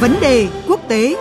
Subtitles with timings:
[0.00, 1.16] Vấn đề quốc tế.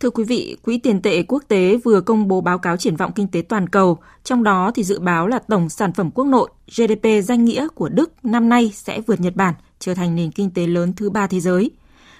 [0.00, 3.12] Thưa quý vị, Quỹ tiền tệ quốc tế vừa công bố báo cáo triển vọng
[3.14, 6.50] kinh tế toàn cầu, trong đó thì dự báo là tổng sản phẩm quốc nội
[6.76, 10.50] GDP danh nghĩa của Đức năm nay sẽ vượt Nhật Bản, trở thành nền kinh
[10.50, 11.70] tế lớn thứ ba thế giới.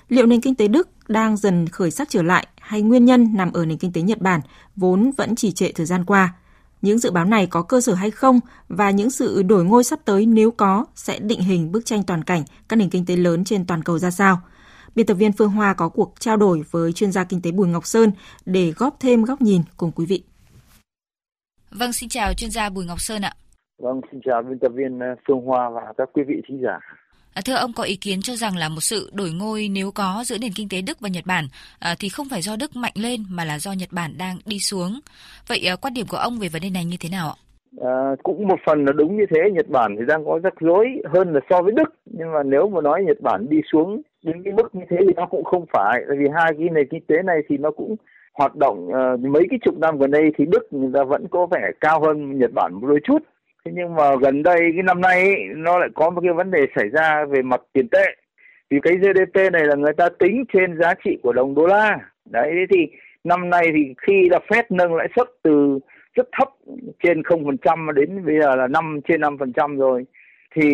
[0.08, 3.52] Liệu nền kinh tế Đức đang dần khởi sắc trở lại hay nguyên nhân nằm
[3.52, 4.40] ở nền kinh tế Nhật Bản
[4.76, 6.34] vốn vẫn trì trệ thời gian qua?
[6.82, 9.98] Những dự báo này có cơ sở hay không và những sự đổi ngôi sắp
[10.04, 13.44] tới nếu có sẽ định hình bức tranh toàn cảnh các nền kinh tế lớn
[13.44, 14.40] trên toàn cầu ra sao?
[14.94, 17.68] Biên tập viên Phương Hoa có cuộc trao đổi với chuyên gia kinh tế Bùi
[17.68, 18.12] Ngọc Sơn
[18.46, 20.22] để góp thêm góc nhìn cùng quý vị.
[21.70, 23.32] Vâng, xin chào chuyên gia Bùi Ngọc Sơn ạ.
[23.78, 26.78] Vâng, xin chào biên tập viên ờ, Phương Hoa và các quý vị thính giả.
[27.34, 30.22] À, thưa ông có ý kiến cho rằng là một sự đổi ngôi nếu có
[30.24, 31.44] giữa nền kinh tế Đức và Nhật Bản
[31.78, 34.58] à, thì không phải do Đức mạnh lên mà là do Nhật Bản đang đi
[34.58, 35.00] xuống.
[35.48, 37.36] Vậy à, quan điểm của ông về vấn đề này như thế nào ạ?
[37.80, 40.86] À, cũng một phần là đúng như thế Nhật Bản thì đang có rắc rối
[41.14, 44.42] hơn là so với Đức nhưng mà nếu mà nói Nhật Bản đi xuống đến
[44.44, 47.04] cái mức như thế thì nó cũng không phải tại vì hai cái nền kinh
[47.06, 47.96] tế này thì nó cũng
[48.34, 51.46] hoạt động uh, mấy cái chục năm gần đây thì Đức người ta vẫn có
[51.46, 53.18] vẻ cao hơn Nhật Bản một đôi chút
[53.64, 56.50] thế nhưng mà gần đây cái năm nay ấy, nó lại có một cái vấn
[56.50, 58.04] đề xảy ra về mặt tiền tệ.
[58.70, 61.98] Vì cái GDP này là người ta tính trên giá trị của đồng đô la.
[62.30, 62.86] Đấy thì
[63.24, 65.78] năm nay thì khi là Fed nâng lãi suất từ
[66.14, 66.48] rất thấp
[67.02, 70.04] trên không phần trăm đến bây giờ là năm trên năm phần trăm rồi
[70.56, 70.70] thì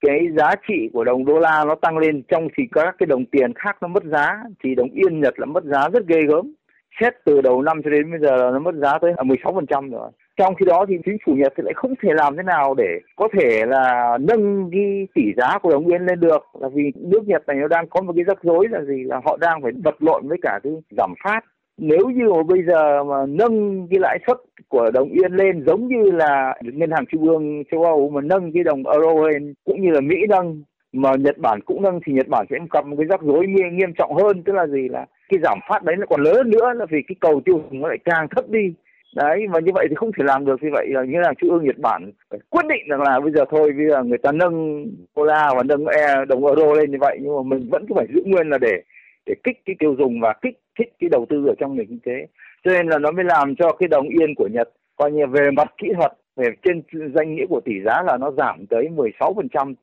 [0.00, 2.22] cái giá trị của đồng đô la nó tăng lên.
[2.28, 5.46] Trong thì các cái đồng tiền khác nó mất giá thì đồng yên Nhật là
[5.46, 6.54] mất giá rất ghê gớm.
[7.00, 10.10] Xét từ đầu năm cho đến bây giờ là nó mất giá tới 16% rồi
[10.36, 13.00] trong khi đó thì chính phủ Nhật thì lại không thể làm thế nào để
[13.16, 16.42] có thể là nâng cái tỷ giá của đồng yên lên được.
[16.60, 19.02] Là vì nước Nhật này nó đang có một cái rắc rối là gì?
[19.04, 21.40] Là họ đang phải vật lộn với cả cái giảm phát.
[21.78, 24.36] Nếu như mà bây giờ mà nâng cái lãi suất
[24.68, 28.52] của đồng yên lên giống như là ngân hàng trung ương châu Âu mà nâng
[28.52, 30.62] cái đồng euro lên cũng như là Mỹ nâng
[30.92, 33.76] mà Nhật Bản cũng nâng thì Nhật Bản sẽ gặp một cái rắc rối nghiêm,
[33.76, 34.42] nghiêm trọng hơn.
[34.42, 34.88] Tức là gì?
[34.88, 37.80] Là cái giảm phát đấy nó còn lớn nữa là vì cái cầu tiêu dùng
[37.80, 38.74] nó lại càng thấp đi
[39.14, 41.50] đấy và như vậy thì không thể làm được như vậy là như là trung
[41.50, 44.32] ương Nhật Bản phải quyết định rằng là bây giờ thôi bây giờ người ta
[44.32, 44.86] nâng
[45.16, 47.94] đô la và nâng e đồng euro lên như vậy nhưng mà mình vẫn cứ
[47.96, 48.82] phải giữ nguyên là để
[49.26, 52.00] để kích cái tiêu dùng và kích thích cái đầu tư ở trong nền kinh
[52.04, 52.26] tế.
[52.64, 55.50] Cho nên là nó mới làm cho cái đồng yên của Nhật coi như về
[55.50, 56.82] mặt kỹ thuật về trên
[57.14, 59.74] danh nghĩa của tỷ giá là nó giảm tới 16%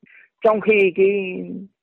[0.44, 1.08] trong khi cái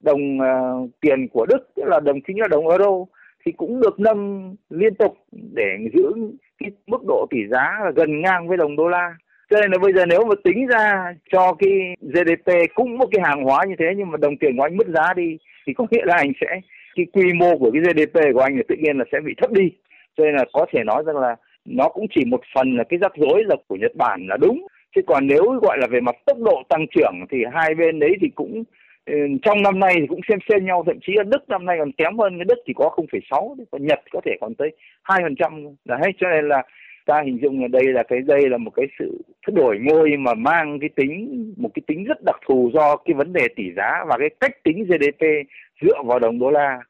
[0.01, 3.05] đồng uh, tiền của Đức tức là đồng chính là đồng euro
[3.45, 6.13] thì cũng được nâng liên tục để giữ
[6.59, 9.15] cái mức độ tỷ giá là gần ngang với đồng đô la.
[9.51, 13.23] Cho nên là bây giờ nếu mà tính ra cho cái GDP cũng một cái
[13.25, 15.87] hàng hóa như thế, nhưng mà đồng tiền của anh mất giá đi, thì có
[15.91, 16.61] nghĩa là anh sẽ,
[16.97, 19.51] cái quy mô của cái GDP của anh là tự nhiên là sẽ bị thấp
[19.53, 19.71] đi.
[20.17, 22.99] Cho nên là có thể nói rằng là nó cũng chỉ một phần là cái
[22.99, 24.67] rắc rối là của Nhật Bản là đúng.
[24.95, 28.17] Chứ còn nếu gọi là về mặt tốc độ tăng trưởng thì hai bên đấy
[28.21, 28.65] thì cũng
[29.09, 31.77] Ừ, trong năm nay thì cũng xem xem nhau thậm chí là Đức năm nay
[31.79, 34.71] còn kém hơn cái Đức chỉ có 0,6 còn Nhật có thể còn tới
[35.05, 36.63] 2% là hết cho nên là
[37.07, 40.35] ta hình dung là đây là cái đây là một cái sự đổi ngôi mà
[40.35, 44.05] mang cái tính một cái tính rất đặc thù do cái vấn đề tỷ giá
[44.09, 45.25] và cái cách tính GDP
[45.83, 46.81] dựa vào đồng đô la.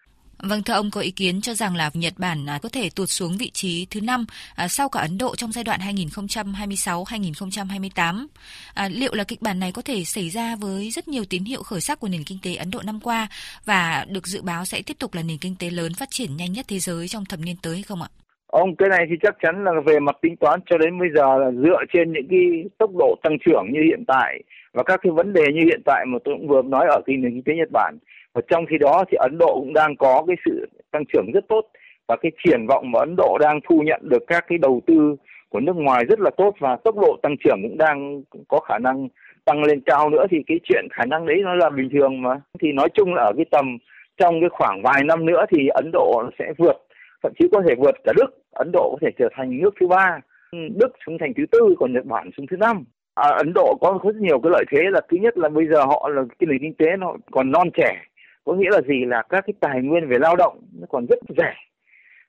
[0.43, 3.09] Vâng, thưa ông có ý kiến cho rằng là Nhật Bản à, có thể tụt
[3.09, 4.26] xuống vị trí thứ năm
[4.56, 8.26] à, sau cả Ấn Độ trong giai đoạn 2026-2028.
[8.75, 11.62] À, liệu là kịch bản này có thể xảy ra với rất nhiều tín hiệu
[11.62, 13.28] khởi sắc của nền kinh tế Ấn Độ năm qua
[13.65, 16.53] và được dự báo sẽ tiếp tục là nền kinh tế lớn phát triển nhanh
[16.53, 18.09] nhất thế giới trong thập niên tới hay không ạ?
[18.47, 21.38] Ông cái này thì chắc chắn là về mặt tính toán cho đến bây giờ
[21.38, 22.41] là dựa trên những cái
[22.78, 26.04] tốc độ tăng trưởng như hiện tại và các cái vấn đề như hiện tại
[26.06, 27.98] mà tôi cũng vừa nói ở cái nền kinh tế Nhật Bản
[28.38, 31.44] và trong khi đó thì Ấn Độ cũng đang có cái sự tăng trưởng rất
[31.49, 31.60] tốt
[32.09, 35.16] và cái triển vọng mà Ấn Độ đang thu nhận được các cái đầu tư
[35.49, 38.78] của nước ngoài rất là tốt và tốc độ tăng trưởng cũng đang có khả
[38.78, 39.09] năng
[39.45, 42.41] tăng lên cao nữa thì cái chuyện khả năng đấy nó là bình thường mà.
[42.60, 43.78] Thì nói chung là ở cái tầm
[44.16, 46.77] trong cái khoảng vài năm nữa thì Ấn Độ sẽ vượt
[47.22, 48.30] thậm chí có thể vượt cả Đức.
[48.53, 50.21] Ấn Độ có thể trở thành nước thứ ba
[50.53, 52.84] Đức xuống thành thứ tư còn Nhật Bản xuống thứ năm.
[53.15, 55.84] À, Ấn Độ có rất nhiều cái lợi thế là thứ nhất là bây giờ
[55.84, 58.08] họ là cái nền kinh tế nó còn non trẻ
[58.48, 59.04] có nghĩa là gì?
[59.04, 61.54] Là các cái tài nguyên về lao động nó còn rất rẻ.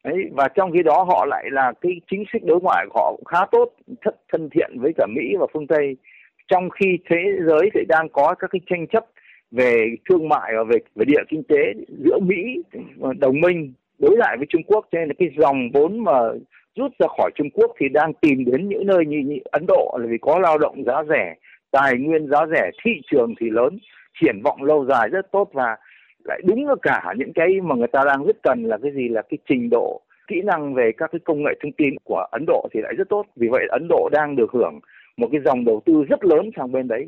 [0.03, 3.11] Đấy, và trong khi đó họ lại là cái chính sách đối ngoại của họ
[3.11, 3.69] cũng khá tốt
[4.01, 5.97] thân, thân thiện với cả Mỹ và phương Tây.
[6.47, 7.17] Trong khi thế
[7.47, 9.05] giới thì đang có các cái tranh chấp
[9.51, 11.73] về thương mại và về về địa kinh tế
[12.05, 12.63] giữa Mỹ
[13.19, 14.85] đồng minh đối lại với Trung Quốc.
[14.91, 16.19] Cho nên là cái dòng vốn mà
[16.75, 19.97] rút ra khỏi Trung Quốc thì đang tìm đến những nơi như, như Ấn Độ
[19.99, 21.35] là vì có lao động giá rẻ
[21.71, 23.79] tài nguyên giá rẻ thị trường thì lớn
[24.21, 25.49] triển vọng lâu dài rất tốt.
[25.53, 25.77] Và
[26.23, 29.07] lại đúng là cả những cái mà người ta đang rất cần là cái gì
[29.09, 32.45] là cái trình độ kỹ năng về các cái công nghệ thông tin của Ấn
[32.47, 33.25] Độ thì lại rất tốt.
[33.35, 34.79] Vì vậy Ấn Độ đang được hưởng
[35.17, 37.07] một cái dòng đầu tư rất lớn sang bên đấy.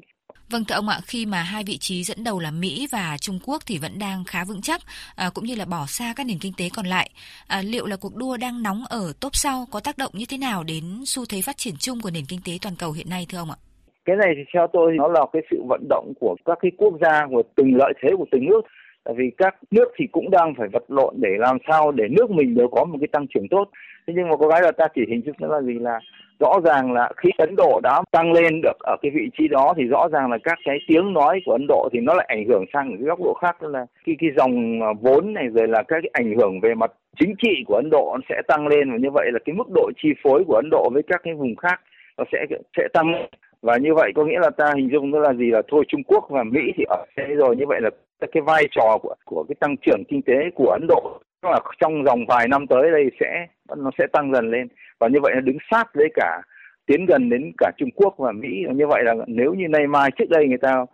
[0.51, 3.39] Vâng thưa ông ạ, khi mà hai vị trí dẫn đầu là Mỹ và Trung
[3.45, 4.81] Quốc thì vẫn đang khá vững chắc,
[5.15, 7.09] à, cũng như là bỏ xa các nền kinh tế còn lại.
[7.47, 10.37] À, liệu là cuộc đua đang nóng ở top sau có tác động như thế
[10.37, 13.25] nào đến xu thế phát triển chung của nền kinh tế toàn cầu hiện nay
[13.29, 13.57] thưa ông ạ?
[14.05, 16.93] Cái này thì theo tôi nó là cái sự vận động của các cái quốc
[17.01, 18.61] gia của từng lợi thế của từng nước.
[19.03, 22.31] Tại vì các nước thì cũng đang phải vật lộn để làm sao để nước
[22.31, 23.69] mình đều có một cái tăng trưởng tốt.
[24.07, 26.00] Thế nhưng mà có cái là ta chỉ hình dung nó là gì là
[26.42, 29.74] rõ ràng là khi Ấn Độ đã tăng lên được ở cái vị trí đó
[29.77, 32.45] thì rõ ràng là các cái tiếng nói của Ấn Độ thì nó lại ảnh
[32.48, 35.68] hưởng sang cái góc độ khác đó là khi cái dòng à, vốn này rồi
[35.68, 38.68] là các cái ảnh hưởng về mặt chính trị của Ấn Độ nó sẽ tăng
[38.68, 41.21] lên và như vậy là cái mức độ chi phối của Ấn Độ với các
[41.24, 41.81] cái vùng khác
[42.18, 42.45] nó sẽ
[42.77, 43.13] sẽ tăng
[43.62, 46.03] và như vậy có nghĩa là ta hình dung nó là gì là thôi Trung
[46.03, 47.89] Quốc và Mỹ thì ở thế rồi, như vậy là
[48.31, 51.19] cái vai trò của của cái tăng trưởng kinh tế của Ấn Độ.
[51.41, 53.47] Là trong vòng vài năm tới đây sẽ
[53.77, 54.68] nó sẽ tăng dần lên.
[55.00, 56.41] Và như vậy nó đứng sát với cả
[56.85, 58.63] tiến gần đến cả Trung Quốc và Mỹ.
[58.68, 60.85] Và như vậy là nếu như nay mai trước đây người ta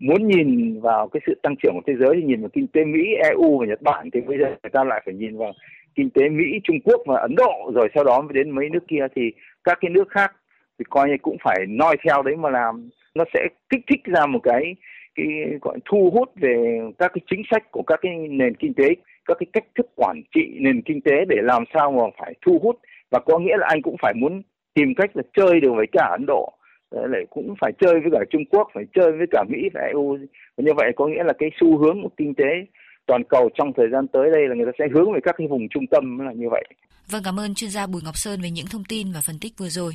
[0.00, 2.84] muốn nhìn vào cái sự tăng trưởng của thế giới thì nhìn vào kinh tế
[2.84, 5.52] Mỹ, EU và Nhật Bản thì bây giờ người ta lại phải nhìn vào
[5.94, 7.70] kinh tế Mỹ, Trung Quốc và Ấn Độ.
[7.74, 9.06] Rồi sau đó mới đến mấy nước kia.
[9.16, 9.32] Thì
[9.64, 10.32] các cái nước khác
[10.78, 14.26] thì coi như cũng phải noi theo đấy mà làm nó sẽ kích thích ra
[14.26, 14.76] một cái
[15.16, 15.26] cái,
[15.62, 18.88] gọi, thu hút về các cái chính sách của các cái nền kinh tế,
[19.24, 22.58] các cái cách thức quản trị nền kinh tế để làm sao mà phải thu
[22.62, 22.76] hút
[23.10, 24.42] và có nghĩa là anh cũng phải muốn
[24.74, 26.52] tìm cách là chơi được với cả Ấn Độ
[26.90, 29.80] ờ, lại cũng phải chơi với cả Trung Quốc, phải chơi với cả Mỹ và
[29.80, 30.16] EU
[30.56, 32.66] và như vậy có nghĩa là cái xu hướng của kinh tế
[33.06, 35.46] toàn cầu trong thời gian tới đây là người ta sẽ hướng về các cái
[35.46, 36.64] vùng trung tâm là như vậy.
[37.10, 39.52] Vâng cảm ơn chuyên gia Bùi Ngọc Sơn về những thông tin và phân tích
[39.58, 39.92] vừa rồi.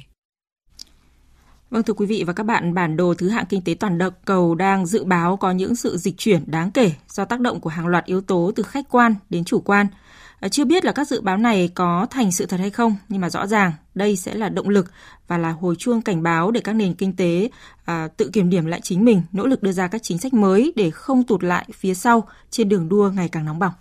[1.72, 4.56] Vâng thưa quý vị và các bạn, bản đồ thứ hạng kinh tế toàn cầu
[4.56, 7.88] đang dự báo có những sự dịch chuyển đáng kể do tác động của hàng
[7.88, 9.88] loạt yếu tố từ khách quan đến chủ quan.
[10.40, 13.22] À, chưa biết là các dự báo này có thành sự thật hay không, nhưng
[13.22, 14.92] mà rõ ràng đây sẽ là động lực
[15.28, 17.50] và là hồi chuông cảnh báo để các nền kinh tế
[17.86, 20.74] à, tự kiểm điểm lại chính mình, nỗ lực đưa ra các chính sách mới
[20.76, 23.74] để không tụt lại phía sau trên đường đua ngày càng nóng bỏng.